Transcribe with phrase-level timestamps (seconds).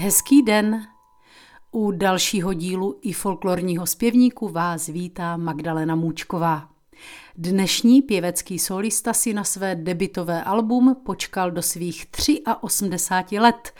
[0.00, 0.86] Hezký den!
[1.72, 6.68] U dalšího dílu i folklorního zpěvníku vás vítá Magdalena Můčková.
[7.36, 12.06] Dnešní pěvecký solista si na své debitové album počkal do svých
[12.60, 13.74] 83 let.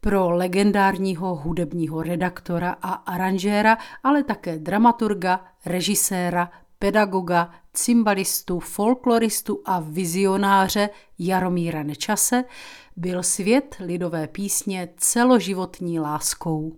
[0.00, 6.50] Pro legendárního hudebního redaktora a aranžéra, ale také dramaturga, režiséra,
[6.80, 12.44] pedagoga, cymbalistu, folkloristu a vizionáře Jaromíra Nečase
[12.96, 16.72] byl svět lidové písně celoživotní láskou.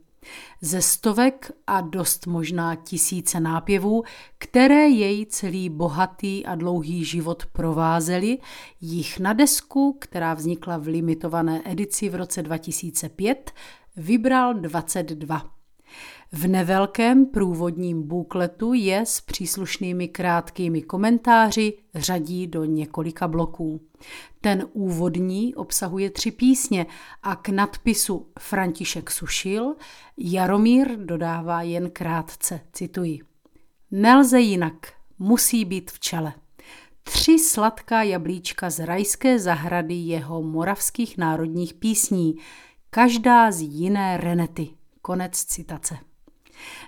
[0.60, 4.02] Ze stovek a dost možná tisíce nápěvů,
[4.38, 8.38] které jej celý bohatý a dlouhý život provázely,
[8.80, 13.50] jich na desku, která vznikla v limitované edici v roce 2005,
[13.96, 15.61] vybral 22.
[16.34, 23.80] V nevelkém průvodním bukletu je s příslušnými krátkými komentáři řadí do několika bloků.
[24.40, 26.86] Ten úvodní obsahuje tři písně
[27.22, 29.74] a k nadpisu František Sušil
[30.16, 33.20] Jaromír dodává jen krátce, cituji.
[33.90, 36.32] Nelze jinak, musí být v čele.
[37.02, 42.34] Tři sladká jablíčka z rajské zahrady jeho moravských národních písní,
[42.90, 44.68] každá z jiné renety.
[45.02, 46.11] Konec citace.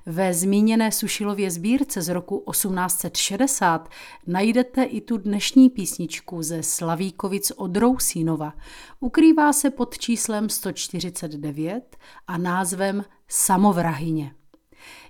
[0.07, 3.89] Ve zmíněné Sušilově sbírce z roku 1860
[4.27, 8.55] najdete i tu dnešní písničku ze Slavíkovic od Rousínova.
[9.01, 14.35] Ukrývá se pod číslem 149 a názvem Samovrahyně.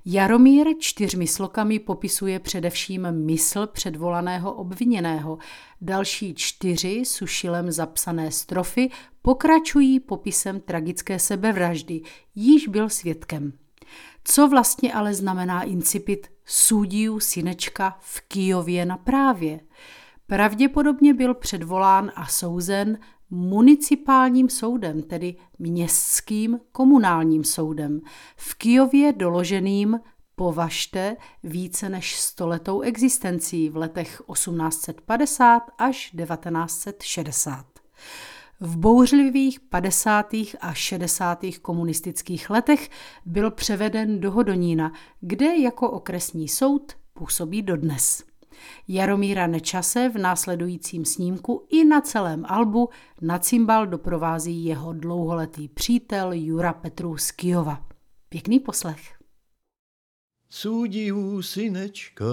[0.05, 5.39] Jaromír čtyřmi slokami popisuje především mysl předvolaného obviněného.
[5.81, 8.91] Další čtyři sušilem zapsané strofy
[9.23, 12.01] pokračují popisem tragické sebevraždy,
[12.35, 13.53] již byl svědkem.
[14.25, 19.61] Co vlastně ale znamená incipit Sudiu synečka v Kijově na právě?
[20.27, 22.99] Pravděpodobně byl předvolán a souzen
[23.31, 28.01] municipálním soudem, tedy městským komunálním soudem,
[28.37, 30.01] v Kijově doloženým
[30.37, 37.67] považte více než stoletou existencí v letech 1850 až 1960.
[38.61, 40.35] V bouřlivých 50.
[40.61, 41.45] a 60.
[41.63, 42.91] komunistických letech
[43.27, 48.25] byl převeden do Hodonína, kde jako okresní soud působí dodnes.
[48.89, 52.89] Jaromíra Nečase v následujícím snímku i na celém albu
[53.21, 57.87] na cymbal doprovází jeho dlouholetý přítel Jura Petru z Kijova.
[58.29, 59.15] Pěkný poslech.
[60.51, 61.11] Sudí
[61.41, 62.25] synečka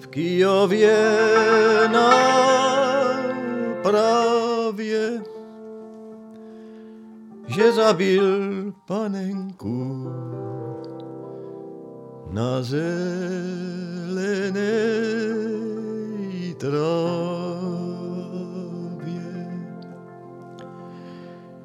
[0.00, 0.96] v Kijově
[1.92, 2.85] na
[3.86, 5.22] právě,
[7.46, 8.24] že zabil
[8.86, 10.06] panenku
[12.30, 12.82] na zelené
[16.58, 16.76] trávě.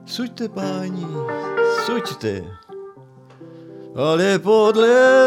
[0.05, 1.07] Suďte, páni,
[1.85, 2.45] suďte,
[3.95, 5.21] ale podle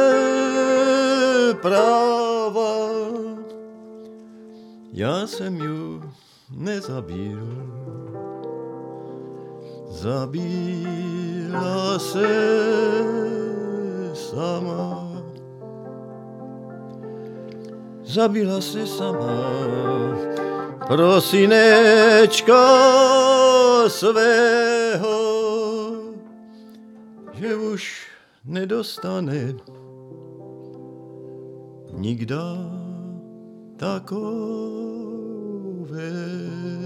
[1.62, 2.75] práva
[4.97, 6.03] já jsem ju
[6.50, 7.41] nezabil.
[9.88, 10.78] Zabila
[11.99, 12.34] se
[14.15, 15.12] sama.
[18.05, 19.44] Zabila se sama.
[20.87, 22.65] Prosinečka
[23.88, 25.21] svého,
[27.34, 28.06] že už
[28.44, 29.55] nedostane
[31.97, 32.44] nikda
[33.76, 35.44] takový
[35.84, 36.83] over.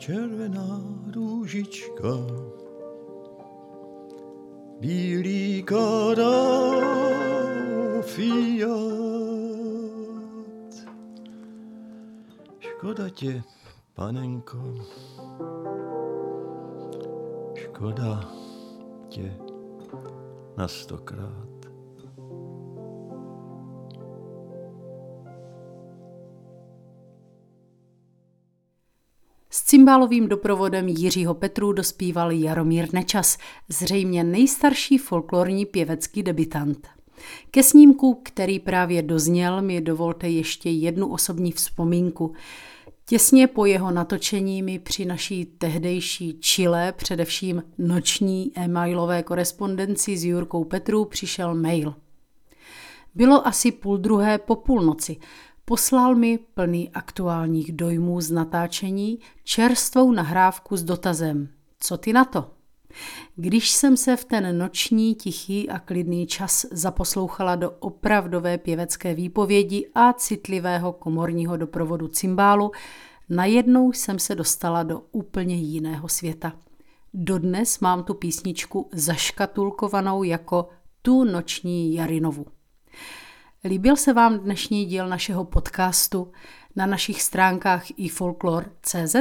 [0.00, 0.80] Červená
[1.14, 2.08] růžička,
[4.80, 6.30] bílý karáfiat.
[12.58, 13.42] Škoda tě,
[13.94, 14.74] panenko,
[17.54, 18.32] škoda
[19.08, 19.36] tě
[20.56, 21.59] na stokrát.
[29.52, 33.38] S cymbálovým doprovodem Jiřího Petru dospíval Jaromír Nečas,
[33.68, 36.88] zřejmě nejstarší folklorní pěvecký debitant.
[37.50, 42.32] Ke snímku, který právě dozněl, mi dovolte ještě jednu osobní vzpomínku.
[43.06, 50.64] Těsně po jeho natočení mi při naší tehdejší čile, především noční e-mailové korespondenci s Jurkou
[50.64, 51.94] Petru, přišel mail.
[53.14, 55.16] Bylo asi půl druhé po půlnoci.
[55.70, 61.48] Poslal mi plný aktuálních dojmů z natáčení čerstvou nahrávku s dotazem.
[61.80, 62.50] Co ty na to?
[63.36, 69.90] Když jsem se v ten noční, tichý a klidný čas zaposlouchala do opravdové pěvecké výpovědi
[69.94, 72.70] a citlivého komorního doprovodu cymbálu,
[73.28, 76.52] najednou jsem se dostala do úplně jiného světa.
[77.14, 80.68] Dodnes mám tu písničku zaškatulkovanou jako
[81.02, 82.46] tu noční Jarinovu.
[83.64, 86.32] Líbil se vám dnešní díl našeho podcastu?
[86.76, 89.16] Na našich stránkách ifolklor.cz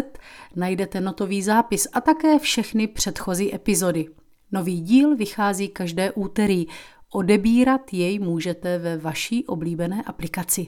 [0.56, 4.06] najdete notový zápis a také všechny předchozí epizody.
[4.52, 6.66] Nový díl vychází každé úterý.
[7.14, 10.68] Odebírat jej můžete ve vaší oblíbené aplikaci.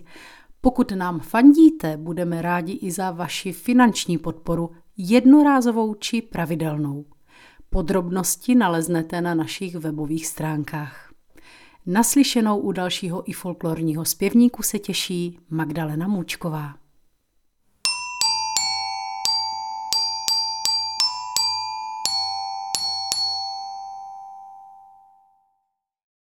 [0.61, 7.05] Pokud nám fandíte, budeme rádi i za vaši finanční podporu, jednorázovou či pravidelnou.
[7.69, 11.10] Podrobnosti naleznete na našich webových stránkách.
[11.85, 16.80] Naslyšenou u dalšího i folklorního zpěvníku se těší Magdalena Můčková.